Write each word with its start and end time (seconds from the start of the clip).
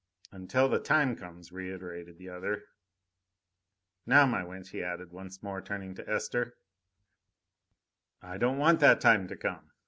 "Until 0.31 0.67
the 0.67 0.79
time 0.79 1.15
comes," 1.15 1.51
reiterated 1.51 2.17
the 2.17 2.27
other. 2.29 2.65
"Now, 4.07 4.25
my 4.25 4.41
wench," 4.41 4.69
he 4.69 4.81
added, 4.81 5.11
once 5.11 5.43
more 5.43 5.61
turning 5.61 5.93
to 5.93 6.09
Esther, 6.09 6.55
"I 8.19 8.39
don't 8.39 8.57
want 8.57 8.79
that 8.79 8.99
time 8.99 9.27
to 9.27 9.35
come. 9.37 9.69